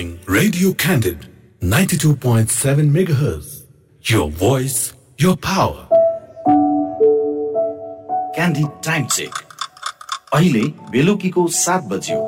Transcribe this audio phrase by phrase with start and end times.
[0.00, 1.28] listening Radio Candid
[1.60, 3.66] 92.7 megahertz.
[4.04, 5.86] Your voice, your power.
[8.34, 9.34] क्यान्डी time check
[10.34, 12.18] अहिले बेलुकीको सात बज्यो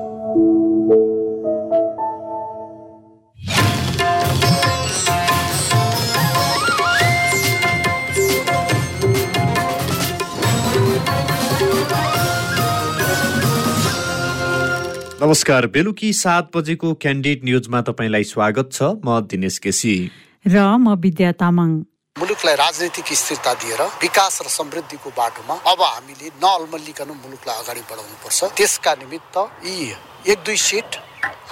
[15.22, 19.94] नमस्कार बेलुकी सात बजेको क्यान्डिड न्युजमा तपाईँलाई स्वागत छ। म दिनेश केसी।
[20.44, 21.70] र म विद्या तामाङ।
[22.16, 28.50] मुलुकलाई राजनैतिक स्थिरता दिएर विकास र समृद्धिको बाटोमा अब हामीले नअल्मल्लिकन मुलुकलाई अगाडि बढाउनु पर्छ
[28.58, 29.94] त्यसका निमित्त यी
[30.26, 30.90] एक दुई सिट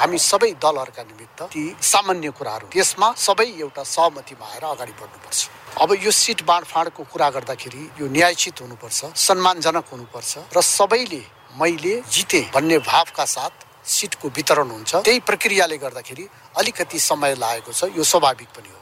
[0.02, 1.64] हामी सबै दलहरूका निमित्त ती
[1.94, 5.40] सामान्य कुराहरू त्यसमा सबै एउटा सहमतिमा आएर अगाडि बढ्नुपर्छ।
[5.78, 11.22] अब यो सिट बाँडफाँडको कुरा गर्दाखेरि यो न्यायचित हुनुपर्छ सम्मानजनक हुनुपर्छ र सबैले
[11.58, 13.50] मैले जिते भन्ने भावका साथ
[13.86, 18.79] सिटको वितरण हुन्छ। त्यही प्रक्रियाले गर्दाखेरि अलिकति समय लागेको छ। यो स्वाभाविक पनि हो।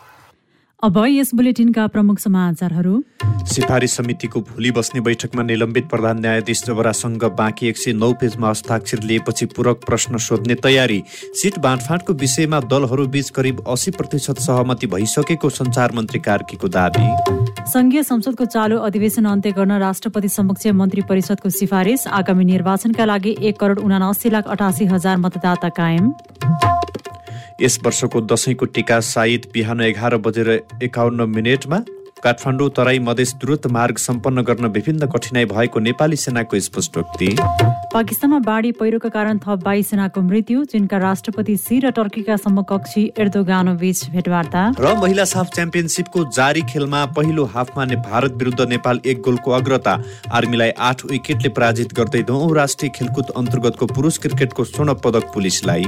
[0.83, 3.03] अब यस बुलेटिनका प्रमुख समाचारहरू।
[3.45, 9.03] सिफारिस समितिको भोलि बस्ने बैठकमा निलम्बित प्रधान न्यायाधीश जबरासँग बाँकी एक सय नौ पेजमा हस्ताक्षर
[9.03, 11.03] लिएपछि पूरक प्रश्न सोध्ने तयारी।
[11.35, 17.09] सिट बाँडफाँडको विषयमा दलहरू बीच करिब अस्सी प्रतिशत सहमति भइसकेको सञ्चार मन्त्री कार्कीको दावी।
[17.67, 23.59] संघीय संसदको चालु अधिवेशन अन्त्य गर्न राष्ट्रपति समक्ष मन्त्री परिषदको सिफारिस। आगामी निर्वाचनका लागि एक
[23.61, 26.13] करोड उनासी लाख अठासी हजार मतदाता कायम।
[27.61, 30.51] यस वर्षको दसैँको टिका सायद बिहान एघार बजेर
[30.83, 31.79] एकाउन्न मिनटमा
[32.25, 37.29] काठमाडौँ तराई मधेस द्रुत मार्ग सम्पन्न गर्न विभिन्न कठिनाई भएको नेपाली सेनाको स्पष्टोक्ति
[37.93, 43.75] पाकिस्तानमा बाढी पहिरोका कारण थप बाइस सेनाको मृत्यु चीनका राष्ट्रपति सी र टर्कीका समकक्षी एर्दोगानो
[43.75, 49.21] बीच भेटवार्ता। र महिला साफ च्याम्पियनसिपको जारी खेलमा पहिलो हाफमा ने भारत विरुद्ध नेपाल एक
[49.23, 49.99] गोलको अग्रता
[50.33, 55.85] आर्मीलाई आठ विकेटले पराजित गर्दै नौ राष्ट्रिय खेलकुद अन्तर्गतको पुरुष क्रिकेटको स्वर्ण पदक पुलिसलाई।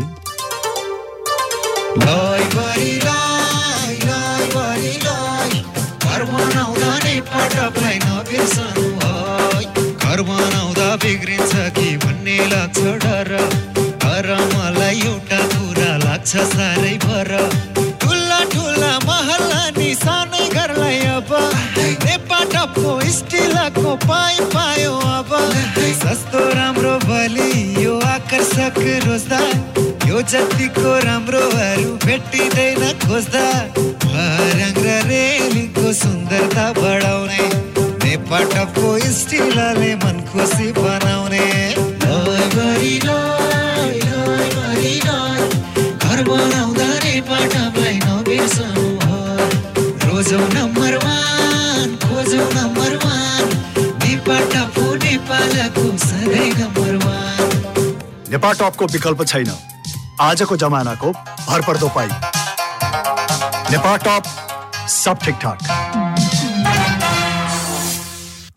[10.10, 13.30] घर बनाउँदा बिग्रिन्छ कि भन्ने लाग्छ डर
[14.04, 17.30] तर मलाई एउटा कुरा लाग्छ साह्रै भर
[18.04, 21.34] ठुला ठुला महल्ला नि सानै घरलाई अब
[22.06, 25.34] नेपाटपको स्टिलको पाइ पायो अब
[26.04, 27.50] सस्तो राम्रो बलि
[27.84, 29.69] यो आकर्षक रोजगार
[30.20, 33.46] जतिको राम्रोहरू भेटिँदैन खोज्दा
[34.58, 37.44] रङ र रेलीको सुन्दरता बढाउने
[38.04, 38.88] नेपाटको
[39.18, 41.46] स्टिलले मन खुसी बनाउने।
[46.04, 46.88] घर बनाउँदा
[48.04, 48.86] नबिर्सनु।
[50.04, 53.44] रोजौ नम्बर वान खोजौ नम्बर वान
[54.04, 57.50] नेपाटको नेपालको सधैँ नम्बर वान
[58.30, 59.50] नेपाटपको विकल्प छैन
[60.20, 61.10] आजको जमानाको
[61.46, 62.08] भरपर्दो पाइ
[63.70, 64.24] नेपाटप
[64.94, 65.79] सब ठिकठाक।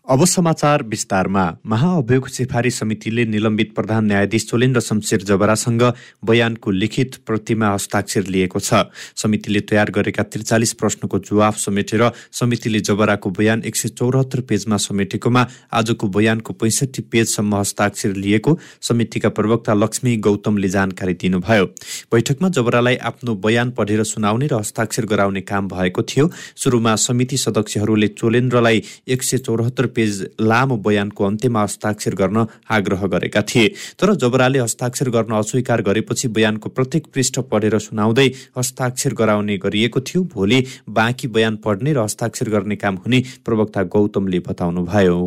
[0.06, 5.82] अब समाचार विस्तारमा महाअभियोग सिफारिस समितिले निलम्बित प्रधान न्यायाधीश चोलेन्द्र शमशेर जबरासँग
[6.28, 8.82] बयानको लिखित प्रतिमा हस्ताक्षर लिएको छ।
[9.16, 15.46] समितिले तयार गरेका त्रिचालिस प्रश्नको जवाफ समेटेर समितिले जबराको बयान एक सय चौरात्तर पेजमा समेटेकोमा
[15.72, 21.64] आजको बयानको पैँसठी पेजसम्म हस्ताक्षर लिएको समितिका प्रवक्ता लक्ष्मी गौतमले जानकारी दिनुभयो।
[22.12, 28.08] बैठकमा जबरालाई आफ्नो बयान पढेर सुनाउने र हस्ताक्षर गराउने काम भएको थियो। सुरुमा समिति सदस्यहरूले
[28.20, 33.68] चोलेन्द्रलाई एक सय चौरात्तर पेज लामो बयानको अन्त्यमा हस्ताक्षर गर्न आग्रह गरेका थिए।
[33.98, 38.28] तर जबराले हस्ताक्षर गर्न अस्वीकार गरेपछि बयानको प्रत्येक पृष्ठ पढेर सुनाउँदै
[38.58, 44.38] हस्ताक्षर गराउने गरिएको थियो भोलि बाँकी बयान पढ्ने र हस्ताक्षर गर्ने काम हुने प्रवक्ता गौतमले
[44.48, 45.18] बताउनुभयो।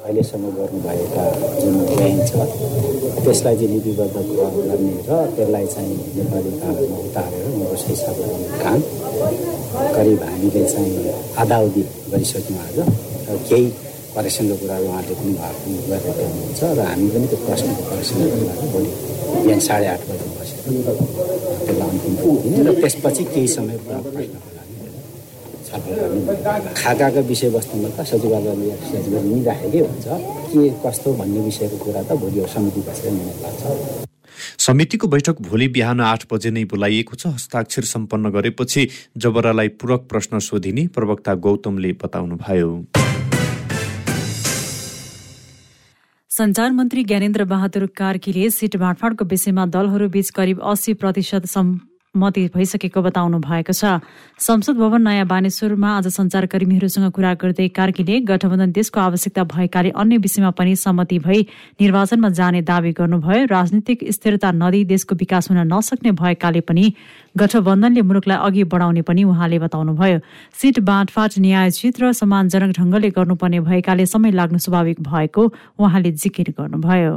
[0.00, 1.24] अहिलेसम्म गर्नुभएका
[1.60, 2.32] जुन बयान छ
[3.20, 7.46] त्यसलाई चाहिँ लिपिबद्ध गर्ने र त्यसलाई चाहिँ नेपाली कागजमा उतारेर
[7.90, 8.80] हिसाब गर्ने काम
[9.94, 11.12] करिब हामीले चाहिँ
[11.42, 11.58] आधा
[12.12, 12.78] गरिसक्यौँ आज।
[13.48, 13.66] केही
[14.14, 18.90] करेक्सनको कुराहरू उहाँले पनि भएको गरिरहेको हुनुहुन्छ र हामी पनि त्यो प्रश्नको करेक्सनको कुराहरू भोलि
[19.44, 20.58] बिहान साढे आठ बजी बसेर
[21.66, 24.74] त्यसलाई अन्तिम दिने र त्यसपछि केही समय प्रश्नको लागि
[25.70, 30.06] छलफल विषयवस्तुमा त सचिवालयले सचिवालय मिलिराखेकै हुन्छ।
[30.50, 33.62] के कस्तो भन्ने विषयको कुरा त भोलि समिति बसेर निर्णय लाग्छ
[34.66, 38.82] समितिको बैठक भोलि बिहान आठ बजे नै बोलाइएको छ। हस्ताक्षर सम्पन्न गरेपछि
[39.22, 42.70] जबरालाई पूरक प्रश्न सोधिने प्रवक्ता गौतमले बताउनुभयो।
[46.40, 51.46] सञ्चार मन्त्री ज्ञानेन्द्र बहादुर कार्कीले सिट बाँडफाँडको विषयमा दलहरू बीच करिब अस्सी प्रतिशत
[52.16, 54.02] मती भइसकेको बताउनु भएको छ।
[54.34, 60.50] संसद भवन नयाँ बानेश्वरमा आज सञ्चारकर्मीहरूसँग कुरा गर्दै कार्कीले गठबन्धन देशको आवश्यकता भएकाले अन्य विषयमा
[60.50, 61.46] पनि सहमति भई
[61.80, 66.92] निर्वाचनमा जाने दावी गर्नुभयो। राजनीतिक स्थिरता नदी देशको विकास हुन नसक्ने भएकाले पनि
[67.38, 70.18] गठबन्धनले मुलुकलाई अघि बढाउने पनि उहाँले बताउनुभयो।
[70.50, 77.14] सिट बाँडफाँट न्यायोचित र सम्मानजनक ढङ्गले गर्नुपर्ने भएकाले समय लाग्नु स्वाभाविक भएको उहाँले जिकिर गर्नुभयो।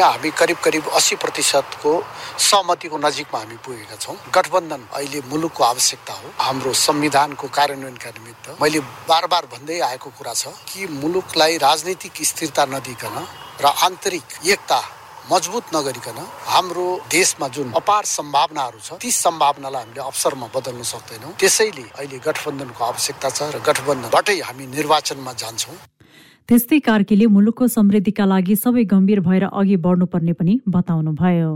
[0.00, 1.90] हामी करिब करिब अस्सी प्रतिशतको
[2.40, 8.80] सहमतिको नजिकमा हामी पुगेका छौँ। गठबन्धन अहिले मुलुकको आवश्यकता हो। हाम्रो संविधानको कार्यान्वयनका निमित्त मैले
[9.04, 13.16] बार बार भन्दै आएको कुरा छ कि मुलुकलाई राजनीतिक स्थिरता नदिकन
[13.60, 14.80] र आन्तरिक एकता
[15.28, 16.18] मजबुत नगरिकन
[16.48, 22.84] हाम्रो देशमा जुन अपार सम्भावनाहरू छ ती सम्भावनालाई हामीले अवसरमा बदल्न सक्दैनौँ। त्यसैले अहिले गठबन्धनको
[22.84, 25.76] आवश्यकता छ र गठबन्धनबाटै हामी निर्वाचनमा जान्छौँ।
[26.48, 31.50] त्यस्तै कार्कीले मुलुकको समृद्धिका लागि सबै गम्भीर भएर अघि बढ्नुपर्ने पनि बताउनुभयो।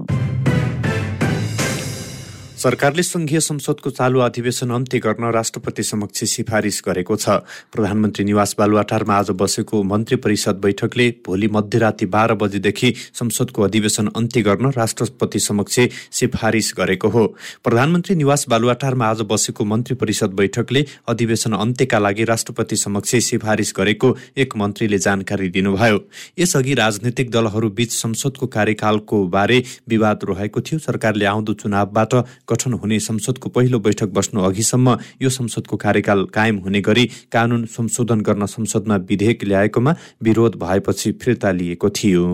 [2.67, 7.29] सरकारले संघीय संसदको चालु अधिवेशन अन्त्य गर्न राष्ट्रपति समक्ष सिफारिस गरेको छ।
[7.71, 14.43] प्रधानमन्त्री निवास बालुवाटारमा आज बसेको मन्त्री परिषद बैठकले भोलि मध्यराति बाह्र बजेदेखि संसदको अधिवेशन अन्त्य
[14.43, 15.79] गर्न राष्ट्रपति समक्ष
[16.11, 17.27] सिफारिस गरेको हो।
[17.65, 24.15] प्रधानमन्त्री निवास बालुवाटारमा आज बसेको मन्त्री परिषद बैठकले अधिवेशन अन्त्यका लागि राष्ट्रपति समक्ष सिफारिस गरेको
[24.37, 26.03] एक मन्त्रीले जानकारी दिनुभयो।
[26.39, 32.15] यसअघि राजनैतिक दलहरू बीच संसदको कार्यकालको बारे विवाद रहेको थियो। सरकारले आउँदो चुनावबाट
[32.57, 38.21] गठन हुने संसदको पहिलो बैठक बस्नु अघिसम्म यो संसदको कार्यकाल कायम हुने गरी कानून संशोधन
[38.21, 42.27] गर्न संसदमा विधेयक ल्याएकोमा विरोध भएपछि फिर्ता लिएको थियो।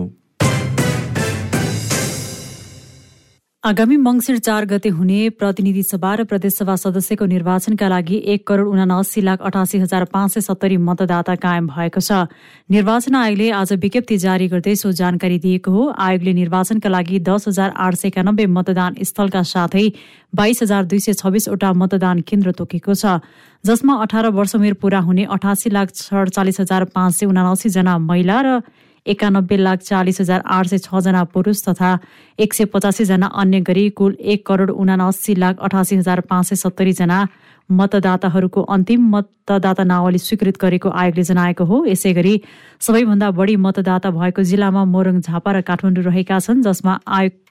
[3.63, 9.21] आगामी मङ्सिर चार गते हुने प्रतिनिधि सभा र प्रदेशसभा सदस्यको निर्वाचनका लागि एक करोड उनासी
[9.23, 12.27] लाख अठासी हजार पाँच सय सत्तरी मतदाता कायम भएको छ।
[12.67, 17.71] निर्वाचन आयोगले आज विज्ञप्ति जारी गर्दै सो जानकारी दिएको हो। आयोगले निर्वाचनका लागि दस हजार
[17.71, 19.87] आठ सय एकानब्बे मतदान स्थलका साथै
[20.35, 23.23] बाइस हजार दुई सय छब्बिसवटा मतदान केन्द्र तोकेको छ।
[23.63, 28.41] जसमा अठार वर्ष उमेर पूरा हुने अठासी लाख सडचालिस हजार पाँच सय उनासी जना महिला
[28.43, 28.59] र
[29.05, 31.97] एकानब्बे लाख चालिस हजार आठ सय छजना पुरुष तथा
[32.39, 37.27] एक सय पचासीजना अन्य गरी कुल एक करोड उनासी लाख अठासी हजार पाँच सय सत्तरीजना
[37.69, 42.33] मतदाताहरूको अन्तिम मतदाता नावली स्वीकृत गरेको आयोगले जनाएको हो। यसै गरी
[42.79, 47.42] सबैभन्दा बढी मतदाता भएको जिल्लामा मोरङ झापा र काठमाडौँ रहेका छन् जसमा आयोग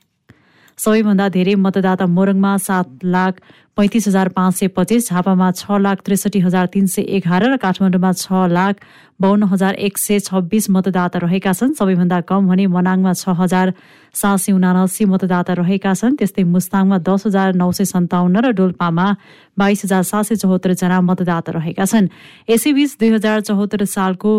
[0.83, 3.35] सबैभन्दा धेरै मतदाता मोरङमा सात लाख
[3.79, 8.11] पैँतिस हजार पाँच सय पच्चिस झापामा छ लाख त्रिसठी हजार तिन सय एघार र काठमाडौँमा
[8.19, 8.75] छ लाख
[9.23, 13.73] बाहन्न हजार एक सय छब्बिस मतदाता रहेका छन्। सबैभन्दा कम भने मनाङमा छ हजार
[14.15, 19.07] सात सय उनासी मतदाता रहेका छन्। त्यस्तै मुस्ताङमा दस हजार नौ सय सन्ताउन्न र डोल्पामा
[19.55, 22.11] बाइस हजार सात सय चौहत्तरजना मतदाता रहेका छन्।
[22.51, 24.33] यसैबीच दुई हजार चौहत्तर सालको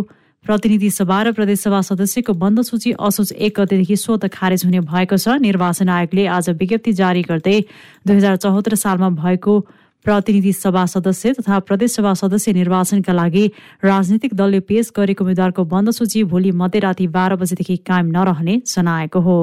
[0.45, 5.39] प्रतिनिधि सभा र प्रदेशसभा सदस्यको बन्द सूची असोज एक गतेदेखि स्वत खारेज हुने भएको छ।
[5.39, 7.59] निर्वाचन आयोगले आज विज्ञप्ति जारी गर्दै
[8.03, 9.59] दुई हजार चौहत्तर सालमा भएको
[10.05, 13.45] प्रतिनिधि सभा सदस्य तथा प्रदेशसभा सदस्य निर्वाचनका लागि
[13.83, 19.39] राजनीतिक दलले पेश गरेको उम्मेद्वारको बन्द सूची भोलि मध्यराति बाह्र बजेदेखि कायम नरहने जनाएको हो।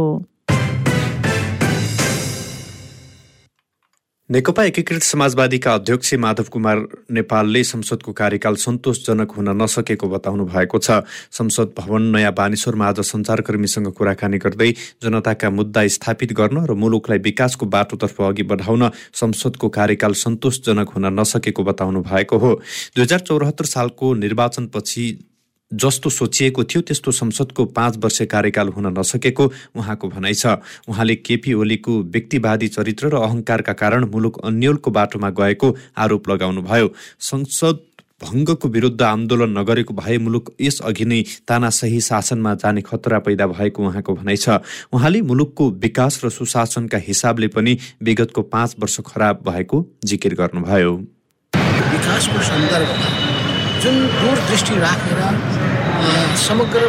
[4.31, 6.79] नेकपा एकीकृत समाजवादीका अध्यक्ष माधव कुमार
[7.11, 11.03] नेपालले संसदको कार्यकाल सन्तोषजनक हुन नसकेको बताउनु भएको छ।
[11.35, 14.71] संसद भवन नयाँ बानेश्वरमा आज सञ्चारकर्मीसँग कुराकानी गर्दै
[15.03, 21.65] जनताका मुद्दा स्थापित गर्न र मुलुकलाई विकासको बाटोतर्फ अघि बढाउन संसदको कार्यकाल सन्तोषजनक हुन नसकेको
[21.65, 22.55] बताउनु भएको हो।
[22.95, 25.07] दुई हजार चौरात्तर सालको निर्वाचनपछि
[25.73, 29.45] जस्तो सोचिएको थियो त्यस्तो संसदको पाँच वर्ष कार्यकाल हुन नसकेको
[29.77, 30.59] उहाँको भनाइ छ।
[30.89, 37.79] उहाँले केपी ओलीको व्यक्तिवादी चरित्र र अहङ्कारका कारण मुलुक अन्यलको बाटोमा गएको आरोप लगाउनुभयो। संसद
[38.21, 44.15] भङ्गको विरुद्ध आन्दोलन नगरेको भए मुलुक यसअघि नै तानासही शासनमा जाने खतरा पैदा भएको उहाँको
[44.15, 44.61] भनाइ छ।
[44.93, 50.93] उहाँले मुलुकको विकास र सुशासनका हिसाबले पनि विगतको पाँच वर्ष खराब भएको जिकिर गर्नुभयो।
[51.55, 53.39] विकासको सन्दर्भमा
[53.83, 55.21] जुन दूरदृष्टि राखेर
[56.47, 56.83] समग्र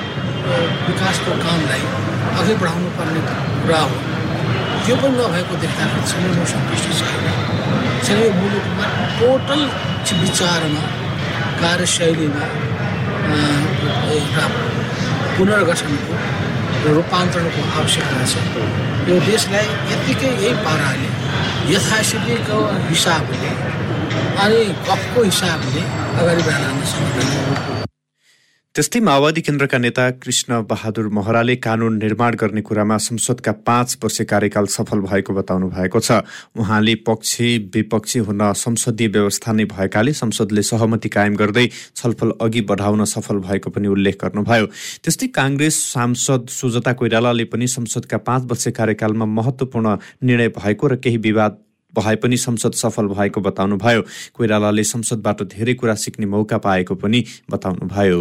[0.88, 1.84] विकासको कामलाई
[2.40, 3.22] अघि बढाउनु पर्ने
[3.64, 3.96] कुरा हो।
[4.86, 7.26] त्यो पनि नभएको देख्दाखेरि चाहिँ म सन्तुष्ट छैन।
[8.06, 8.86] चाहिँ मुलुकमा
[9.20, 9.62] टोटल
[10.22, 10.84] विचारमा
[11.62, 12.46] कार्यशैलीमा
[14.18, 14.46] एउटा
[15.36, 16.14] पुनर्गठनको
[16.96, 18.34] रूपान्तरणको आवश्यकता छ।
[19.10, 21.10] यो देशलाई यत्तिकै यही पाराले
[21.74, 22.58] यथास्थितिको
[22.90, 23.52] हिसाबले
[24.40, 27.80] अनि गफको हिसाबले अगाडि बढाउन सक्दैन
[28.76, 34.66] त्यस्तै माओवादी केन्द्रका नेता कृष्ण बहादुर महराले कानून निर्माण गर्ने कुरामा संसदका पाँच वर्ष कार्यकाल
[34.72, 36.20] सफल भएको बताउनु भएको छ
[36.58, 43.04] उहाँले पक्षी विपक्षी हुन संसदीय व्यवस्था नै भएकाले संसदले सहमति कायम गर्दै छलफल अघि बढाउन
[43.06, 44.70] सफल भएको पनि उल्लेख गर्नुभयो
[45.02, 51.18] त्यस्तै काङ्ग्रेस सांसद सुजता कोइरालाले पनि संसदका पाँच वर्ष कार्यकालमा महत्वपूर्ण निर्णय भएको र केही
[51.28, 51.60] विवाद
[52.00, 54.02] भए पनि संसद सफल भएको बताउनुभयो।
[54.34, 58.20] कोइरालाले संसदबाट धेरै कुरा सिक्ने मौका पाएको पनि बताउनुभयो।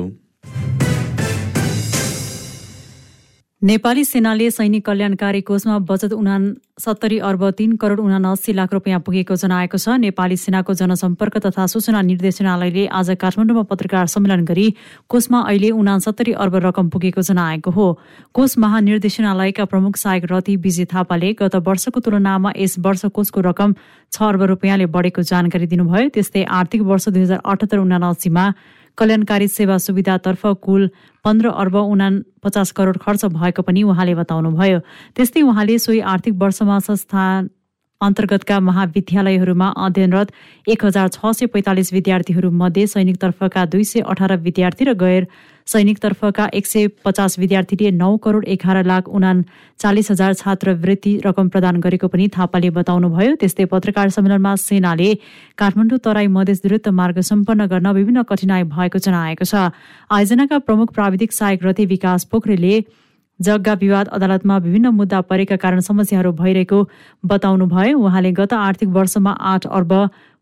[3.63, 6.37] नेपाली सेनाले सैनिक कल्याणकारी कोषमा बचत उना
[6.81, 12.01] सत्तरी अर्ब तीन करोड उनासी लाख रुपियाँ पुगेको जनाएको छ। नेपाली सेनाको जनसम्पर्क तथा सूचना
[12.01, 14.65] निर्देशनालयले आज काठमाडौँमा पत्रकार सम्मेलन गरी
[15.05, 17.87] कोषमा अहिले उनासत्तरी अर्ब रकम पुगेको जनाएको हो।
[18.33, 23.75] कोष महानिर्देशनालयका प्रमुख सहायक रति विजय थापाले गत वर्षको तुलनामा यस वर्ष कोषको रकम
[24.13, 28.53] छ अर्ब रुपियाँले बढेको जानकारी दिनुभयो। त्यस्तै आर्थिक वर्ष दुई हजार अठहत्तर उनासीमा
[29.01, 30.87] कल्याणकारी सेवा सुविधातर्फ कुल
[31.25, 32.09] पन्ध्र अर्ब उना
[32.45, 34.79] पचास करोड खर्च भएको पनि उहाँले बताउनुभयो।
[35.17, 37.49] त्यस्तै उहाँले सोही आर्थिक वर्षमा संस्थान
[38.01, 40.29] अन्तर्गतका महाविद्यालयहरूमा अध्ययनरत
[40.69, 45.27] एक हजार छ सय पैँतालिस विद्यार्थीहरूमध्ये सैनिकतर्फका दुई सय अठार विद्यार्थी र गैर
[45.71, 49.33] सैनिकतर्फका एक सय पचास विद्यार्थीले नौ करोड एघार लाख उना
[49.81, 55.11] चालिस हजार छात्रवृत्ति रकम प्रदान गरेको पनि थापाले बताउनुभयो। त्यस्तै पत्रकार सम्मेलनमा सेनाले
[55.59, 59.71] काठमाडौँ तराई मधेस द्रुत मार्ग सम्पन्न गर्न विभिन्न कठिनाई भएको जनाएको छ।
[60.11, 62.83] आयोजनाका प्रमुख प्राविधिक सहायक रथी विकास पोखरेलले
[63.41, 66.79] जग्गा विवाद अदालतमा विभिन्न मुद्दा परेका कारण समस्याहरू भइरहेको
[67.25, 69.93] बताउनुभयो। उहाँले गत आर्थिक वर्षमा आठ अर्ब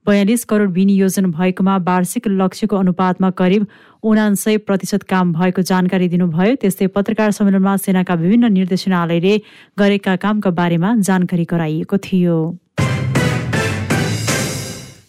[0.08, 3.66] बयालिस करोड विनियोजन भएकोमा वार्षिक लक्ष्यको अनुपातमा करिब
[4.02, 9.34] उनासय प्रतिशत काम भएको जानकारी दिनुभयो। त्यस्तै पत्रकार सम्मेलनमा सेनाका विभिन्न निर्देशनालयले
[9.78, 12.38] गरेका कामका बारेमा जानकारी गराइएको थियो।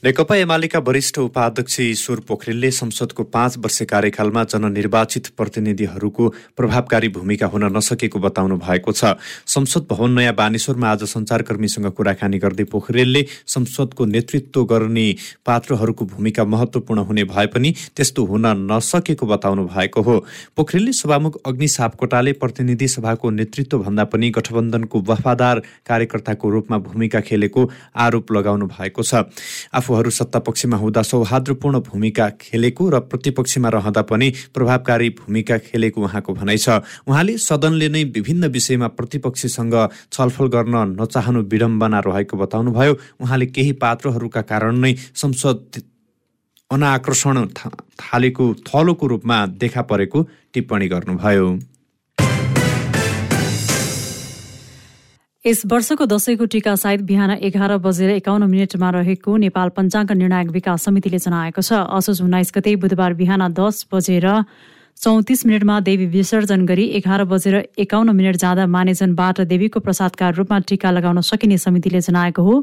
[0.04, 6.28] नेकपा एमालेका वरिष्ठ उपाध्यक्ष ईश्वर पोखरेलले संसदको पाँच वर्ष कार्यकालमा जननिर्वाचित प्रतिनिधिहरूको
[6.58, 12.64] प्रभावकारी भूमिका हुन नसकेको बताउनु भएको छ। संसद भवन नयाँ बानेश्वरमा आज सञ्चारकर्मीसँग कुराकानी गर्दै
[12.72, 15.06] पोखरेलले संसदको नेतृत्व गर्ने
[15.46, 20.18] पात्रहरूको भूमिका महत्त्वपूर्ण हुने भए पनि त्यस्तो हुन नसकेको बताउनु भएको हो।
[20.56, 28.32] पोखरेलले सभामुख अग्नि सापकोटाले प्रतिनिधि सभाको नेतृत्वभन्दा पनि गठबन्धनको वफादार कार्यकर्ताको रूपमा भूमिका खेलेको आरोप
[28.32, 29.28] लगाउनु भएको छ।
[29.90, 36.58] आफूहरू सत्तापक्षमा हुँदा सौहार्दपूर्ण भूमिका खेलेको र प्रतिपक्षमा रहँदा पनि प्रभावकारी भूमिका खेलेको उहाँको भनाइ
[36.58, 39.76] छ। उहाँले सदनले नै विभिन्न विषयमा प्रतिपक्षीसँग
[40.14, 45.82] छलफल गर्न नचाहनु विडम्बना रहेको बताउनुभयो। उहाँले केही पात्रहरूका कारण नै संसद
[46.70, 47.46] अनाकर्षण
[47.98, 50.20] थालेको थलोको रूपमा देखा परेको
[50.54, 51.48] टिप्पणी गर्नुभयो।
[55.50, 60.84] यस वर्षको दशैंको टीका सायद बिहान एघार बजेर एकाउन्न मिनटमा रहेको नेपाल पञ्चाङ्ग निर्णायक विकास
[60.86, 64.28] समितिले जनाएको छ। असोज उन्नाइस गते बुधबार बिहान दस बजेर
[64.98, 70.92] चौतिस मिनटमा देवी विसर्जन गरी एघार बजेर एकाउन्न मिनट जाँदा मानेजनबाट देवीको प्रसादका रूपमा टीका
[70.92, 72.56] लगाउन सकिने समितिले जनाएको हो।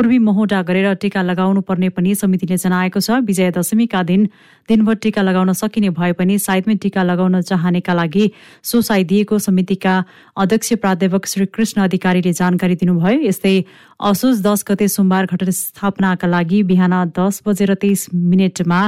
[0.00, 4.24] पूर्वी महोडा गरेर टीका लगाउनु पर्ने पनि समितिले जनाएको छ। विजया दशमीका दिन
[4.68, 8.30] दिनभर टीका लगाउन सकिने भए पनि साइदमै टीका लगाउन चाहनेका लागि
[8.64, 9.94] सोसाइ दिएको समितिका
[10.40, 13.52] अध्यक्ष प्राध्यापक श्री कृष्ण अधिकारीले जानकारी दिनुभयो। यस्तै
[14.00, 18.80] असोज दस गते सोमबार घटना स्थापनाका लागि बिहान दस बजेर तेइस मिनटमा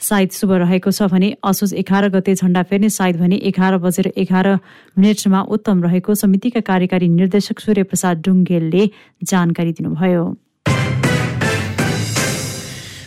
[0.00, 4.48] सायद शुभ रहेको छ भने असोज एघार गते झण्डा फेर्ने सायद भने एघार बजेर एघार
[4.98, 8.88] मिनटमा उत्तम रहेको समितिका कार्यकारी निर्देशक सूर्य प्रसाद डुङ्गेलले
[9.24, 10.26] जानकारी दिनुभयो।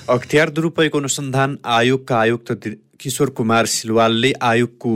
[0.09, 2.67] अख्तियार दुरुपयोग अनुसन्धान आयोगका आयुक्त
[2.99, 4.93] किशोर कुमार सिलवालले आयोगको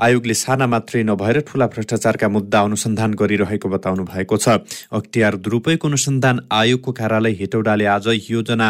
[0.00, 4.56] आयोगले साना मात्रै नभएर ठूला भ्रष्टाचारका मुद्दा अनुसन्धान गरिरहेको बताउनु भएको छ
[4.92, 8.68] अख्तियार दुरुपयोग अनुसन्धान आयोगको कार्यालय हेटौडाले आज योजना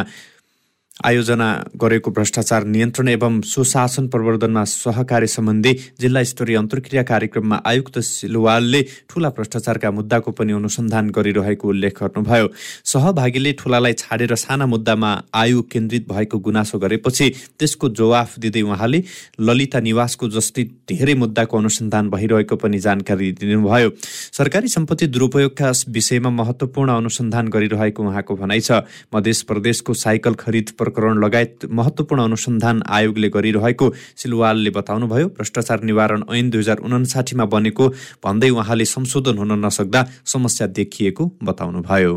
[1.00, 1.46] आयोजना
[1.80, 9.28] गरेको भ्रष्टाचार नियन्त्रण एवं सुशासन प्रवर्धनमा सहकारी सम्बन्धी जिल्ला स्तरीय अन्तर्क्रिया कार्यक्रममा आयुक्त सिलवालले ठूला
[9.28, 12.48] भ्रष्टाचारका मुद्दाको पनि अनुसन्धान गरिरहेको उल्लेख गर्नुभयो।
[12.84, 19.02] सहभागीले ठूलालाई छाडेर साना मुद्दामा आयु केन्द्रित भएको गुनासो गरेपछि त्यसको जवाफ दिँदै उहाँले
[19.40, 23.90] ललिता निवासको जस्तै धेरै मुद्दाको अनुसन्धान भइरहेको पनि जानकारी दिनुभयो।
[24.36, 31.24] सरकारी सम्पत्ति दुरुपयोगका विषयमा महत्त्वपूर्ण अनुसन्धान गरिरहेको उहाँको भनाइ छ। मध्य प्रदेशको साइकल खरिद प्रकरण
[31.24, 37.88] लगायत महत्त्वपूर्ण अनुसन्धान आयोगले गरिरहेको सिलवालले बताउनुभयो भ्रष्टाचार निवारण ऐन दुई हजार उनासाठीमा बनेको
[38.24, 42.14] भन्दै उहाँले संशोधन हुन नसक्दा समस्या देखिएको बताउनुभयो।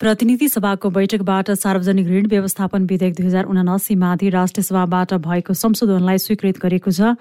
[0.00, 6.58] प्रतिनिधि सभाको बैठकबाट सार्वजनिक ऋण व्यवस्थापन विधेयक दुई हजार उनासीमाथि राष्ट्रिय सभाबाट भएको संशोधनलाई स्वीकृत
[6.60, 7.14] गरेको छ।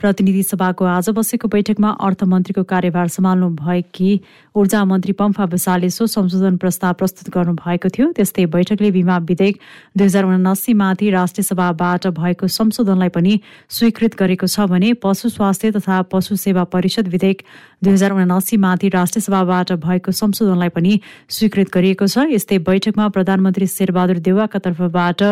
[0.00, 4.10] प्रतिनिधि सभाको आज बसेको बैठकमा अर्थमन्त्रीको कार्यभार सम्हाल्नु भएकी
[4.58, 9.56] ऊर्जा मन्त्री पम्फा विशालले सो संशोधन प्रस्ताव प्रस्तुत गर्नु भएको थियो। त्यस्तै बैठकले बिमा विधेयक
[9.94, 13.38] दुई हजार उनासीमाथि राष्ट्रिय सभाबाट भएको संशोधनलाई पनि
[13.70, 17.42] स्वीकृत गरेको छ भने पशु स्वास्थ्य तथा पशु सेवा परिषद विधेयक
[17.84, 21.00] दुई हजार उनासीमाथि राष्ट्रिय सभाबाट भएको संशोधनलाई पनि
[21.30, 25.22] स्वीकृत गरिएको छ। यस्तै बैठकमा प्रधानमन्त्री शेरबहादुर देवाका तर्फबाट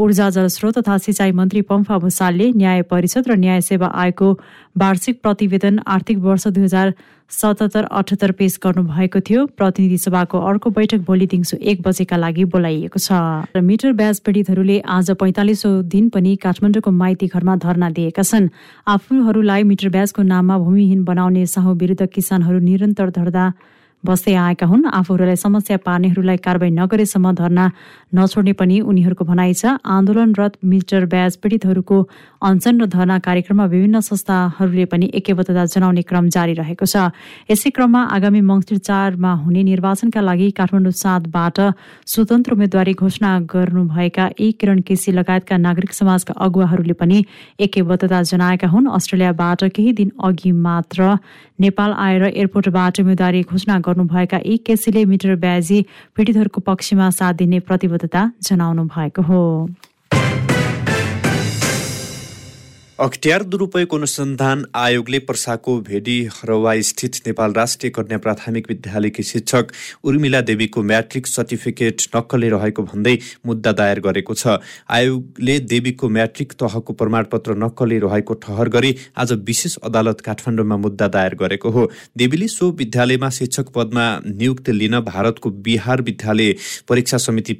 [0.00, 4.28] ऊर्जा जलस्रोत तथा सिंचाई मन्त्री पम्फा भूषालले न्याय परिषद र न्याय सेवा मन्त्रालयको
[4.76, 6.92] वार्षिक प्रतिवेदन आर्थिक वर्ष दुई हजार
[7.30, 12.98] सतहत्तर अठहत्तर पेश गर्नुभएको थियो। प्रतिनिधि सभाको अर्को बैठक भोलि दिउँसो एक बजेका लागि बोलाइएको
[12.98, 13.12] छ।
[13.56, 18.48] र मिटर ब्याज पीडितहरूले आज पैँतालिसौँ दिन पनि काठमाडौँको माइती घरमा धरना दिएका छन्।
[18.86, 23.52] आफूहरूलाई मिटर ब्याजको नाममा भूमिहीन बनाउने साहु विरुद्ध किसानहरू निरन्तर धर्दा
[24.04, 27.64] बस्दै आएका हुन्। आफूहरूलाई समस्या पार्नेहरूलाई कारवाही नगरेसम्म धर्ना
[28.16, 31.98] नछोड्ने पनि उनीहरूको भनाइ छ। आन्दोलनरत मिटर ब्याज पीडितहरूको
[32.40, 37.12] अनसन र धरना कार्यक्रममा विभिन्न संस्थाहरूले पनि एकबद्धता जनाउने क्रम जारी रहेको छ।
[37.52, 41.58] यसै क्रममा आगामी मङ्सिर चारमा हुने निर्वाचनका लागि काठमाडौँ सातबाट
[42.08, 47.18] स्वतन्त्र उम्मेद्वारी घोषणा गर्नुभएका ई किरण केसी लगायतका नागरिक समाजका अगुवाहरूले पनि
[47.60, 51.20] एकबद्धता जनाएका हुन्। अस्ट्रेलियाबाट केही दिन अघि मात्र
[51.60, 55.84] नेपाल आएर एयरपोर्टबाट उम्मेद्वारी घोषणा गर्नुभएका ई केसीले मिटर ब्याजी
[56.16, 59.42] पीडितहरूको पक्षमा साथ दिने प्रतिबद्धता जनाउनु भएको हो।
[63.00, 69.72] अख्तियार दुरुपयोग अनुसन्धान आयोगले पर्साको भेडी हरवा स्थित नेपाल राष्ट्रिय कन्या प्राथमिक विद्यालयकी शिक्षक
[70.04, 73.16] उर्मिला देवीको म्याट्रिक सर्टिफिकेट नक्कले रहेको भन्दै
[73.46, 74.58] मुद्दा दायर गरेको छ।
[74.90, 81.34] आयोगले देवीको म्याट्रिक तहको प्रमाणपत्र नक्कले रहेको ठहर गरी आज विशेष अदालत काठमाडौँमा मुद्दा दायर
[81.40, 86.54] गरेको हो। देवीले सो विद्यालयमा शिक्षक पदमा नियुक्ति लिन भारतको बिहार विद्यालय
[86.88, 87.58] परीक्षा समिति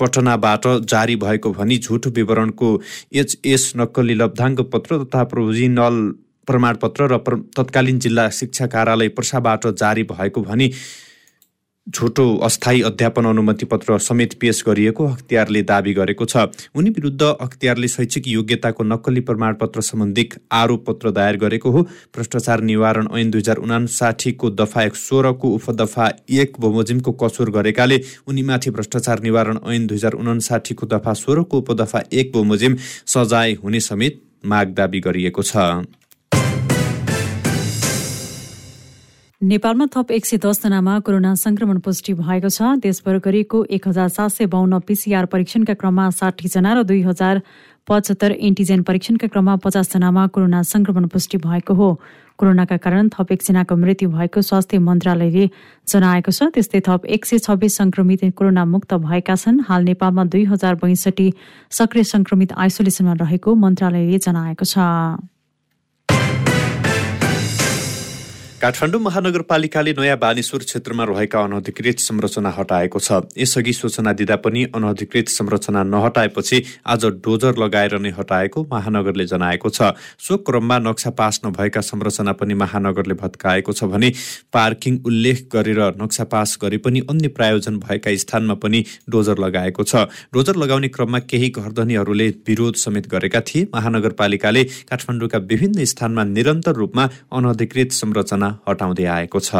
[0.00, 2.70] पटनाबाट जारी भएको भनी झुटो विवरणको
[3.14, 6.00] एचएस नक्कली लब्धाङ्क पत्र तथा प्रोभिजनल
[6.48, 7.18] प्रमाणपत्र र
[7.56, 10.70] तत्कालीन जिल्ला शिक्षा कार्यालय पर्साबाट जारी भएको भनी
[11.90, 16.36] झुटो अस्थायी अध्यापन अनुमति पत्र समेत पेश गरिएको अख्तियारले दावी गरेको छ।
[16.74, 21.82] उनी विरुद्ध अख्तियारले शैक्षिक योग्यताको नक्कली प्रमाणपत्र सम्बन्धी आरोप पत्र दायर गरेको हो।
[22.14, 28.70] भ्रष्टाचार निवारण ऐन दुई हजार उनासाठीको दफा एक सोह्रको उपदफा एक बमोजिमको कसुर गरेकाले उनीमाथि
[28.70, 34.74] भ्रष्टाचार निवारण ऐन दुई हजार उनासाठीको दफा सोह्रको उपदफा एक बमोजिम सजाय हुने समेत माग
[34.74, 35.56] दावी गरिएको छ।
[39.40, 44.30] नेपालमा थप एक सय दसजनामा कोरोना संक्रमण पुष्टि भएको छ। देशभर गरिएको एक हजार सात
[44.30, 47.40] सय बाहन्न पिसिआर परीक्षणका क्रममा साठीजना र दुई हजार
[47.88, 51.88] पचहत्तर एन्टिजेन परीक्षणका क्रममा पचासजनामा कोरोना संक्रमण पुष्टि भएको हो।
[52.36, 55.48] कोरोनाका कारण थप एकजनाको मृत्यु भएको स्वास्थ्य मन्त्रालयले
[55.88, 60.44] जनाएको छ। त्यस्तै थप एक सय छब्बिस संक्रमित कोरोना मुक्त भएका छन्। हाल नेपालमा दुई
[60.52, 61.32] हजार बैसठी
[61.72, 64.76] सक्रिय संक्रमित आइसोलेसनमा रहेको मन्त्रालयले जनाएको छ।
[68.60, 75.28] काठमाडौँ महानगरपालिकाले नयाँ बानेश्वर क्षेत्रमा रहेका अनधिकृत संरचना हटाएको छ। यसअघि सूचना दिँदा पनि अनधिकृत
[75.32, 81.80] संरचना नहटाएपछि आज डोजर लगाएर नै हटाएको महानगरले जनाएको छ। सो क्रममा नक्सा पास नभएका
[81.80, 84.12] संरचना पनि महानगरले भत्काएको छ भने
[84.52, 90.04] पार्किङ उल्लेख गरेर नक्सा पास गरे पनि अन्य प्रायोजन भएका स्थानमा पनि डोजर लगाएको छ।
[90.36, 97.08] डोजर लगाउने क्रममा केही घरधनीहरूले विरोध समेत गरेका थिए। महानगरपालिकाले काठमाडौँका विभिन्न स्थानमा निरन्तर रूपमा
[97.32, 99.50] अनधिकृत संरचना हटाउँदै आएको छ।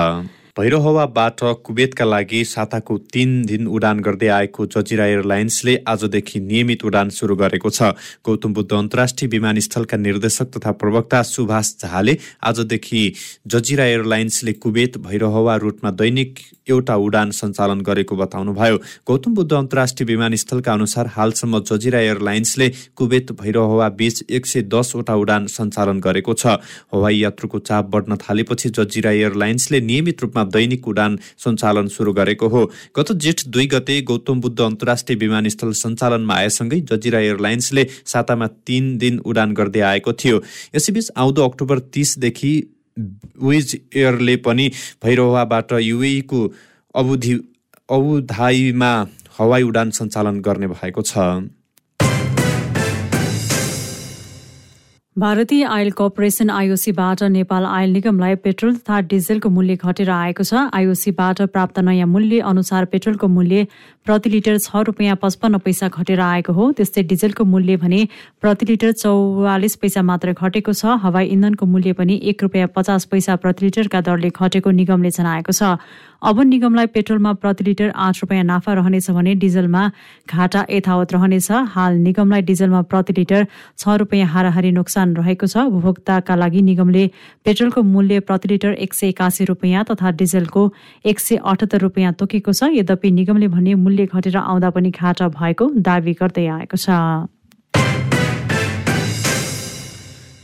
[0.60, 7.36] भैरहवाबाट कुवेतका लागि साताको तीन दिन उडान गर्दै आएको जजिरा एयरलाइन्सले आजदेखि नियमित उडान सुरु
[7.42, 13.02] गरेको छ। गौतम बुद्ध अन्तर्राष्ट्रिय विमानस्थलका निर्देशक तथा प्रवक्ता सुभाष झाले आजदेखि
[13.46, 18.76] जजिरा एयरलाइन्सले कुवेत भैरहवा रुटमा दैनिक एउटा उडान सञ्चालन गरेको बताउनुभयो।
[19.08, 25.46] गौतम बुद्ध अन्तर्राष्ट्रिय विमानस्थलका अनुसार हालसम्म जजिरा एयरलाइन्सले कुवेत भैरहवा बीच एक सय दसवटा उडान
[25.56, 26.60] सञ्चालन गरेको छ।
[26.92, 32.64] हवाई यात्रुको चाप बढ्न थालेपछि जजिरा एयरलाइन्सले नियमित रूपमा दैनिक उडान सञ्चालन सुरु गरेको हो।
[32.96, 39.18] गत जेठ दुई गते गौतम बुद्ध अन्तर्राष्ट्रिय विमानस्थल सञ्चालनमा आएसँगै जजिरा एयरलाइन्सले सातामा तीन दिन
[39.24, 40.42] उडान गर्दै आएको थियो।
[40.74, 42.52] यसैबीच आउँदो अक्टोबर तिसदेखि
[43.42, 44.68] विज एयरले पनि
[45.04, 46.40] भैरवाबाट युएको
[46.94, 47.34] अबुधि
[47.88, 48.92] अबुधाईमा
[49.38, 51.18] हवाई उडान सञ्चालन गर्ने भएको छ।
[55.16, 61.42] भारतीय आयल कर्पोरेसन आइओसीबाट नेपाल आयल निगमलाई पेट्रोल तथा डिजेलको मूल्य घटेर आएको छ। आइओसीबाट
[61.50, 63.66] प्राप्त नयाँ मूल्य अनुसार पेट्रोलको मूल्य
[64.06, 68.06] प्रति लिटर छ रुपियाँ पचपन्न पैसा घटेर आएको हो। त्यस्तै डिजेलको मूल्य भने
[68.40, 73.36] प्रति लिटर चौवालिस पैसा मात्र घटेको छ। हवाई इन्धनको मूल्य पनि एक रुपियाँ पचास पैसा
[73.36, 75.76] प्रति लिटरका दरले घटेको निगमले जनाएको छ।
[76.22, 79.82] अब निगमलाई पेट्रोलमा प्रति लिटर आठ रुपियाँ नाफा रहनेछ भने डिजलमा
[80.28, 83.46] घाटा यथावत रहनेछ। हाल निगमलाई डिजलमा प्रति लिटर
[83.78, 87.06] छ रुपियाँ हाराहारी नोक्सान रहेको छ। उपभोक्ताका लागि निगमले
[87.44, 90.62] पेट्रोलको मूल्य प्रति लिटर एक सय एकासी रुपियाँ तथा डिजलको
[91.04, 95.66] एक सय अठहत्तर रुपियाँ तोकेको छ। यद्यपि निगमले भने मूल्य घटेर आउँदा पनि घाटा भएको
[95.82, 96.94] दावी गर्दै आएको छ।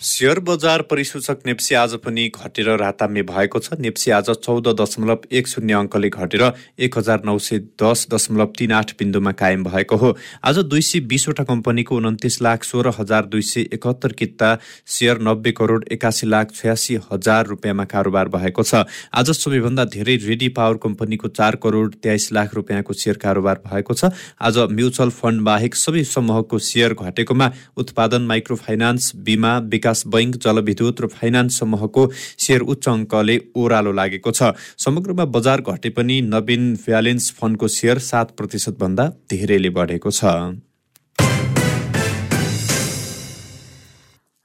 [0.06, 5.48] सेयर बजार परिसूचक नेप्सी आज पनि घटेर रातामे भएको छ। नेप्सी आज चौध दशमलव एक
[5.48, 6.42] शून्य अङ्कले घटेर
[6.78, 10.14] एक हजार नौ सय दस दशमलव तिन आठ बिन्दुमा कायम भएको हो।
[10.44, 14.50] आज दुई सय बिसवटा कम्पनीको उन्तिस लाख सोह्र हजार दुई सय एकहत्तर किता
[14.88, 20.48] सेयर नब्बे करोड एकासी लाख छयासी हजार रुपियाँमा कारोबार भएको छ। आज सबैभन्दा धेरै रेडी
[20.54, 25.74] पावर कम्पनीको चार करोड तेइस लाख रुपियाँको सेयर कारोबार भएको छ। आज म्युचुअल फन्ड बाहेक
[25.74, 32.02] सबै समूहको सेयर घटेकोमा उत्पादन माइक्रो फाइनान्स बिमा विकास विकास बैङ्क जलविद्युत र फाइनान्स समूहको
[32.12, 38.36] सेयर उच्च अङ्कले ओह्रालो लागेको छ। समग्रमा बजार घटे पनि नवीन भ्यालेन्स फन्डको सेयर सात
[38.36, 40.60] प्रतिशतभन्दा धेरैले बढेको छ।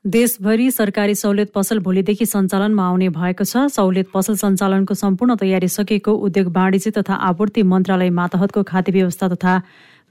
[0.05, 6.11] देशभरि सरकारी सहुलियत पसल भोलिदेखि सञ्चालनमा आउने भएको छ। सहुलियत पसल सञ्चालनको सम्पूर्ण तयारी सकिएको
[6.27, 9.53] उद्योग वाणिज्य तथा आपूर्ति मन्त्रालय मातहतको खाद्य व्यवस्था तथा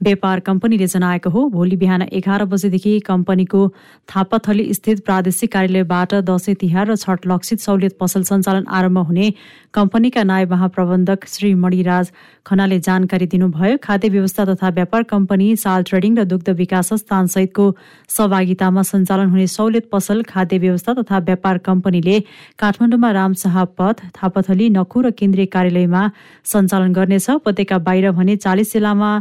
[0.01, 3.67] व्यापार कम्पनीले जनाएको हो। भोलि बिहान एघार बजेदेखि कम्पनीको
[4.09, 9.33] थापाथली स्थित प्रादेशिक कार्यालयबाट दशैं तिहार र छठ लक्षित सहुलियत पसल सञ्चालन आरम्भ हुने
[9.73, 12.11] कम्पनीका नायब महाप्रबन्धक श्री मणिराज
[12.45, 17.65] खनाले जानकारी दिनुभयो। खाद्य व्यवस्था तथा व्यापार कम्पनी साल ट्रेडिङ र दुग्ध विकास संस्थान सहितको
[18.09, 22.19] सहभागितामा सञ्चालन हुने सहुलियत पसल खाद्य व्यवस्था तथा व्यापार कम्पनीले
[22.59, 26.03] काठमाडौँमा रामशाह पथ थापाथली नखु र केन्द्रीय कार्यालयमा
[26.45, 29.11] सञ्चालन गर्नेछ। उपत्यका बाहिर भने चालिस जिल्लामा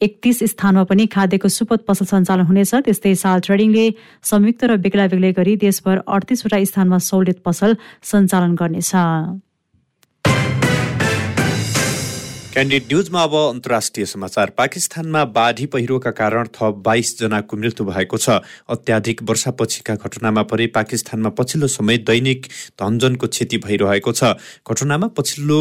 [0.00, 3.86] एकतिस स्थानमा पनि खाद्यको सुपथ पसल सञ्चालन हुनेछ। त्यस्तै साल ट्रेडिङले
[4.22, 8.92] संयुक्त र बेग्ला बेग्लै गरी देशभर अडतिसवटा स्थानमा सहुलियत पसल सञ्चालन गर्नेछ।
[12.54, 18.42] क्यान्डिड न्युजमा अब अन्तर्राष्ट्रिय समाचार। पाकिस्तानमा बाढी पहिरोका कारण थप बाइस जनाको मृत्यु भएको छ।
[18.70, 22.46] अत्याधिक वर्षापछिका घटनामा परे पाकिस्तानमा पछिल्लो समय दैनिक
[22.78, 24.38] धनजनको क्षति भइरहेको छ।
[24.70, 25.60] घटनामा पछिल्लो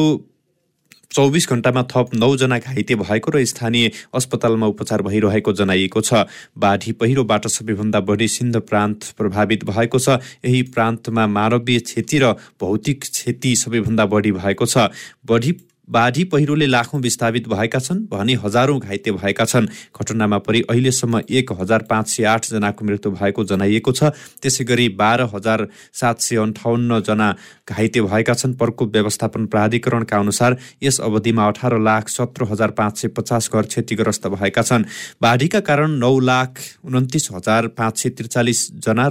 [1.13, 6.25] चौबिस घण्टामा थप नौजना घाइते भएको र स्थानीय अस्पतालमा उपचार भइरहेको जनाइएको छ।
[6.57, 13.01] बाढी पहिरोबाट सबैभन्दा बढी सिन्ध प्रान्त प्रभावित भएको छ। यही प्रान्तमा मानवीय क्षति र भौतिक
[13.03, 14.89] क्षति सबैभन्दा बढी भएको छ।
[15.25, 15.51] बढी
[15.87, 21.51] बाढी पहिरोले लाखौँ विस्थापित भएका छन् भने हजारौँ घाइते भएका छन्। घटनामा परि अहिलेसम्म एक
[21.59, 24.03] हजार पाँच सय आठजनाको मृत्यु भएको जनाइएको छ।
[24.41, 27.29] त्यसै गरी बाह्र हजार सात सय अन्ठाउन्नजना
[27.69, 33.07] घाइते भएका छन्। प्रकोप व्यवस्थापन प्राधिकरणका अनुसार यस अवधिमा अठार लाख सत्र हजार पाँच सय
[33.17, 34.85] पचास घर क्षतिग्रस्त भएका छन्।
[35.21, 39.09] बाढीका कारण नौ लाख उन्तिस हजार पाँच सय त्रिचालिसजना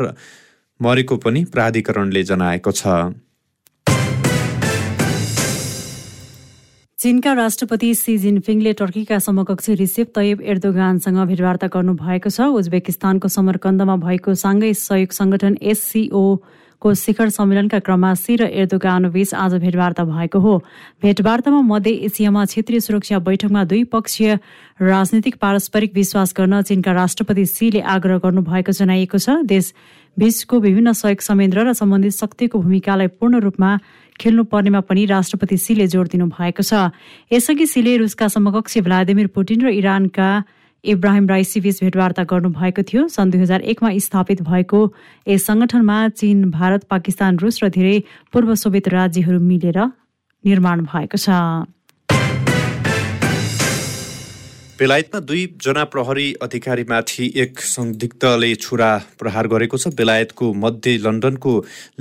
[0.80, 3.12] मरेको पनि प्राधिकरणले जनाएको छ।
[7.02, 14.34] चीनका राष्ट्रपति सी जिनफिङले टर्कीका समकक्षी रिसेप तयब एर्दोगानसँग भेटवार्ता गर्नुभएको छ। उज्बेकिस्तानको समरकन्दमा भएको
[14.38, 16.22] साङ्घाई सहयोग संगठन एससिओ
[16.82, 20.54] को शिखर सम्मेलनका क्रममा सी र एर्दोगानबीच आज भेटवार्ता भएको हो।
[21.02, 24.38] भेटवार्तामा मध्य एसियामा क्षेत्रीय सुरक्षा बैठकमा दुई पक्षीय
[24.78, 29.74] राजनीतिक पारस्परिक विश्वास गर्न चीनका राष्ट्रपति सीले आग्रह गर्नुभएको जनाइएको छ। देश
[30.16, 33.70] बीचको विभिन्न सहयोग संयन्त्र र सम्बन्धित शक्तिको भूमिकालाई पूर्ण रूपमा
[34.20, 36.90] खेल्नुपर्नेमा पनि राष्ट्रपति सीले जोड दिनु भएको छ।
[37.32, 40.28] यसअघि सीले रुसका समकक्षी भ्लादिमिर पुटिन र इरानका
[40.84, 44.80] इब्राहिम राइसीबीच भेटवार्ता गर्नुभएको थियो। सन् दुई हजार एकमा स्थापित भएको
[45.28, 49.78] यस संगठनमा चीन भारत पाकिस्तान रुस र धेरै पूर्व सोभियत राज्यहरू मिलेर
[50.44, 51.30] निर्माण भएको छ।
[54.82, 61.52] बेलायतमा दुईजना प्रहरी अधिकारीमाथि एक संदिग्धले छुरा प्रहार गरेको छ। बेलायतको मध्य लन्डनको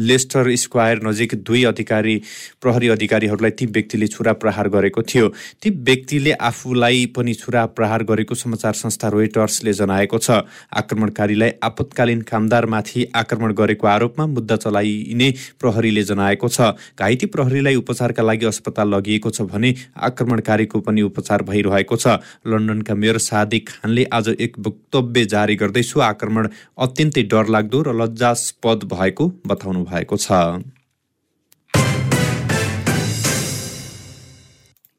[0.02, 2.16] लेस्टर स्क्वायर नजिक दुई अधिकारी
[2.58, 5.28] प्रहरी अधिकारीहरूलाई ती व्यक्तिले छुरा प्रहार गरेको थियो।
[5.62, 10.42] ती व्यक्तिले आफूलाई पनि छुरा प्रहार गरेको समाचार संस्था रोइटर्सले जनाएको छ।
[10.74, 15.30] आक्रमणकारीलाई आपतकालीन कामदारमाथि आक्रमण गरेको आरोपमा मुद्दा चलाइने
[15.62, 19.74] प्रहरीले जनाएको छ। घाइते प्रहरीलाई उपचारका लागि अस्पताल लगिएको छ भने
[20.10, 22.18] आक्रमणकारीको पनि उपचार भइरहेको छ।
[22.48, 26.48] लन्डन लन्डनका मेयर सादिक खानले आज एक वक्तव्य जारी गर्दै सो आक्रमण
[26.80, 30.64] अत्यन्तै डरलाग्दो र लज्जास्पद भएको बताउनु भएको छ।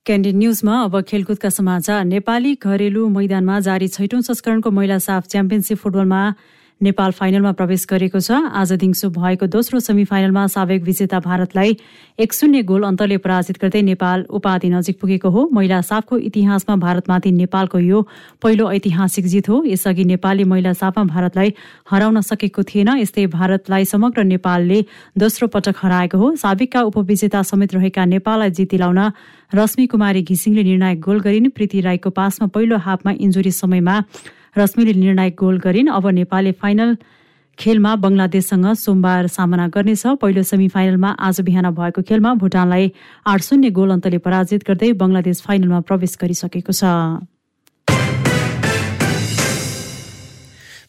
[0.07, 6.23] क्यान्डिड न्युजमा अब खेलकुदका समाचार। नेपाली घरेलु मैदानमा जारी छैटौं संस्करणको महिला साफ च्याम्पियनसिप फुटबलमा
[6.83, 11.77] नेपाल फाइनलमा प्रवेश गरेको छ। आज दिउँसो भएको दोस्रो सेमी फाइनलमा सावेक विजेता भारतलाई
[12.18, 17.31] एक शून्य गोल अन्तरले पराजित गर्दै नेपाल उपाधि नजिक पुगेको हो। महिला साफको इतिहासमा भारतमाथि
[17.33, 18.03] नेपालको यो
[18.42, 21.55] पहिलो ऐतिहासिक जित हो। यसअघि नेपालले महिला साफमा भारतलाई
[21.87, 28.05] हराउन सकेको थिएन। यस्तै भारतलाई समग्र नेपालले दोस्रो पटक हराएको हो। साबिकका उपविजेता समेत रहेका
[28.11, 29.01] नेपाललाई जित दिलाउन
[29.55, 33.97] रश्मि कुमारी घिसिङले निर्णायक गोल गरिन्। प्रीति राईको पासमा पहिलो हाफमा इन्जुरी समयमा
[34.57, 36.97] रश्मिले निर्णायक गोल गरिन्। अब नेपालले फाइनल
[37.59, 42.93] खेलमा बङ्गलादेशसँग सोमबार सामना गर्नेछ। पहिलो सेमी फाइनलमा आज बिहान भएको खेलमा भुटानलाई
[43.27, 46.85] आठ शून्य गोल अन्तले पराजित गर्दै बङ्गलादेश फाइनलमा प्रवेश गरिसकेको छ।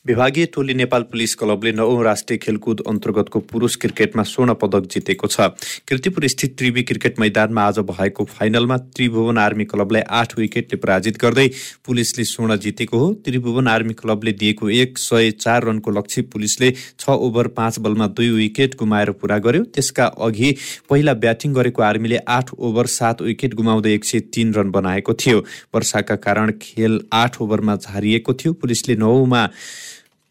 [0.05, 5.47] विभागीय टोली नेपाल पुलिस क्लबले नवौं राष्ट्रिय खेलकुद अन्तर्गतको पुरुष क्रिकेटमा स्वर्ण पदक जितेको छ।
[5.87, 11.47] किर्तिपुर स्थित त्रिवी क्रिकेट मैदानमा आज भएको फाइनलमा त्रिभुवन आर्मी क्लबलाई आठ विकेटले पराजित गर्दै
[11.85, 17.09] पुलिसले स्वर्ण जितेको हो। त्रिभुवन आर्मी क्लबले दिएको एक सय चार रनको लक्ष्य पुलिसले छ
[17.09, 20.51] ओभर पाँच बलमा दुई विकेट गुमाएर पुरा गर्यो। त्यसका अघि
[20.89, 25.39] पहिला ब्याटिङ गरेको आर्मीले आठ ओभर सात विकेट गुमाउँदै एक सय तीन रन बनाएको थियो।
[25.75, 29.47] वर्षाका कारण खेल आठ ओभरमा झारिएको थियो। पुलिसले नौमा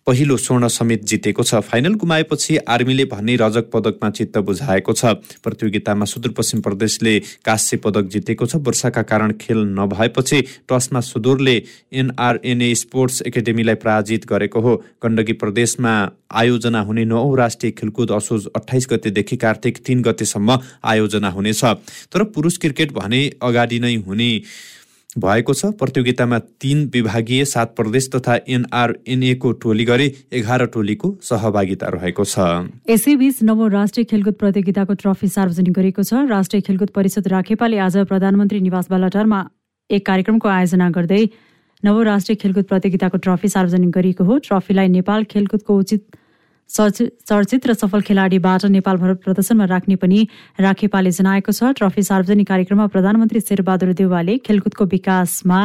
[0.07, 5.05] पहिलो स्वर्ण समेत जितेको छ। फाइनल गुमाएपछि आर्मीले भने रजक पदकमा चित्त बुझाएको छ।
[5.39, 11.55] प्रतियोगितामा सुदूरपश्चिम प्रदेशले काश्य पदक जितेको छ। वर्षाका कारण खेल नभएपछि टसमा सुदूरले
[11.95, 15.95] एनआरएनए स्पोर्ट्स एकाडेमीलाई पराजित गरेको हो। गण्डकी प्रदेशमा
[16.35, 21.65] आयोजना हुने नौ राष्ट्रिय खेलकुद असोज अठाइस गतेदेखि कार्तिक तिन गतेसम्म आयोजना हुनेछ।
[22.11, 24.31] तर पुरुष क्रिकेट भने अगाडि नै हुने
[25.17, 32.25] भएको छ। प्रतियोगितामा तीन विभागीय सात प्रदेश तथा एनआरएनएको टोली गरी एघार टोलीको सहभागिता रहेको
[32.25, 32.39] छ।
[32.91, 38.61] यसैबीच नवौं राष्ट्रिय खेलकुद प्रतियोगिताको ट्रफी सार्वजनिक गरेको छ। राष्ट्रिय खेलकुद परिषद राखेपाले आज प्रधानमन्त्री
[38.61, 39.41] निवास बालाटारमा
[39.91, 41.23] एक कार्यक्रमको आयोजना गर्दै
[41.83, 46.05] नवौं राष्ट्रिय खेलकुद प्रतियोगिताको ट्रफी सार्वजनिक गरिएको हो। ट्रफीलाई नेपाल खेलकुदको उचित
[46.73, 50.27] चर्चित र सफल खेलाडीबाट नेपालभर प्रदर्शनमा राख्ने पनि
[50.59, 55.61] राखेपाले जनाएको छ। ट्रफी सार्वजनिक कार्यक्रममा प्रधानमन्त्री शेरबहादुर देवालले खेलकुदको विकासमा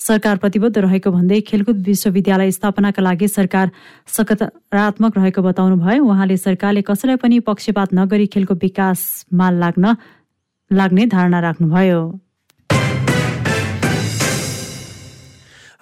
[0.00, 3.70] सरकार प्रतिबद्ध रहेको भन्दै खेलकुद विश्वविद्यालय स्थापनाका लागि सरकार
[4.08, 9.96] सकारात्मक रहेको बताउनु भयो उहाँले सरकारले कसैलाई पनि पक्षपात नगरी खेलको विकासमा लाग्न
[10.70, 12.00] लाग्ने धारणा राख्नुभयो।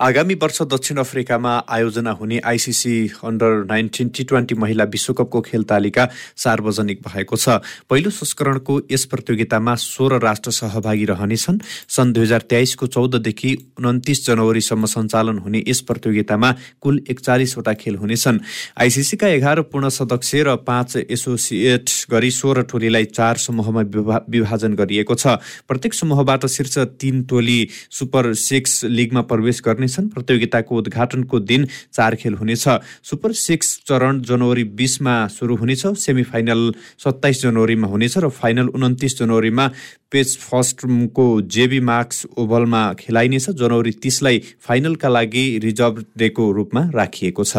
[0.01, 6.09] आगामी वर्ष दक्षिण अफ्रिकामा आयोजना हुने ICC under nineteen T twenty महिला विश्वकपको खेल तालिका
[6.37, 12.87] सार्वजनिक भएको छ। पहिलो संस्करणको यस प्रतियोगितामा सोह्र राष्ट्र सहभागी रहनेछन्। सन् दुई हजार तेइसको
[12.87, 16.51] चौधदेखि उन्तिस जनवरीसम्म सञ्चालन हुने यस प्रतियोगितामा
[16.83, 18.39] कुल एकचालिसवटा खेल हुनेछन्।
[18.81, 23.83] आइसिसीका एघार पूर्ण सदस्य र पाँच एसोसिएट गरी सोह्र टोलीलाई चार समूहमा
[24.27, 30.77] विभाजन गरिएको छ। प्रत्येक समूहबाट शीर्ष तीन टोली सुपर सिक्स लिगमा प्रवेश गर्ने गर्नेछन्। प्रतियोगिताको
[30.77, 32.65] उद्घाटनको दिन चार खेल हुनेछ।
[33.05, 39.19] सुपर सिक्स चरण जनवरी बिसमा सुरु हुनेछ। सेमी फाइनल सत्ताइस जनवरीमा हुनेछ र फाइनल उन्तिस
[39.19, 39.67] जनवरीमा
[40.11, 47.57] पेज फर्स्टको जेबी मार्क्स ओभलमा खेलाइनेछ। जनवरी तिसलाई फाइनलका लागि रिजर्भ डेको रूपमा राखिएको छ।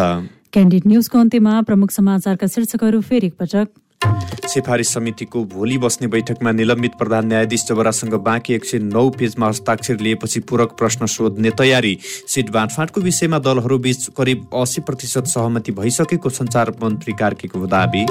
[0.54, 3.68] क्यान्डिड न्युजको अन्त्यमा प्रमुख समाचारका शीर्षकहरू फेरि एकपटक।
[4.48, 10.00] सिफारिस समितिको भोलि बस्ने बैठकमा निलम्बित प्रधान न्यायाधीश जबरासँग बाँकी एक सय नौ पेजमा हस्ताक्षर
[10.00, 16.30] लिएपछि पूरक प्रश्न सोध्ने तयारी। सिट बाँडफाँटको विषयमा दलहरू बीच करिब अस्सी प्रतिशत सहमति भइसकेको
[16.30, 18.06] संचार मन्त्री कार्कीको दावी।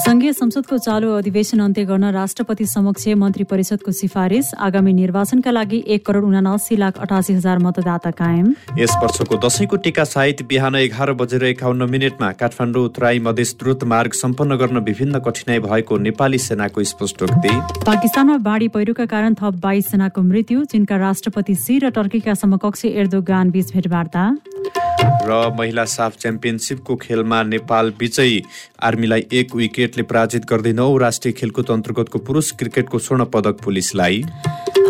[0.00, 6.06] संघीय संसदको चालु अधिवेशन अन्त्य गर्न राष्ट्रपति समक्ष मन्त्री परिषदको सिफारिस। आगामी निर्वाचनका लागि एक
[6.06, 11.44] करोड उनासी लाख अठासी हजार मतदाता कायम। यस वर्षको दशैंको टीका साहित्य बिहान एघार बजेर
[11.44, 17.48] एकाउन्न मिनटमा काठमाडौँ उत्तराई मधेस द्रुत मार्ग सम्पन्न गर्न विभिन्न कठिनाई भएको नेपाली सेनाको स्पष्टोक्ति।
[17.80, 23.50] पाकिस्तानमा बाढी पहिरोका कारण थप बाइस जनाको मृत्यु चीनका राष्ट्रपति सी र टर्कीका समकक्ष एर्दोगान
[23.50, 24.24] बीच भेटवार्ता।
[25.00, 28.42] र महिला साफ च्याम्पियनसिपको खेलमा नेपाल विजयी
[28.82, 34.22] आर्मीलाई एक विकेटले पराजित गर्दै नौ राष्ट्रिय खेलकुद अन्तर्गतको पुरुष क्रिकेटको स्वर्ण पदक पुलिसलाई।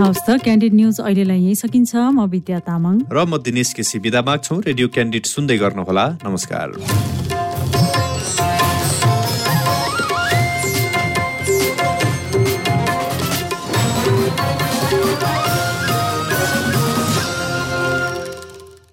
[0.00, 4.22] हवस् त क्यान्डिड न्युज अहिलेलाई यही सकिन्छ। म विद्या तामाङ। र म दिनेश केसी विदा
[4.22, 6.68] माग्छौँ। रेडियो क्यान्डिड सुन्दै गर्नुहोला। नमस्कार।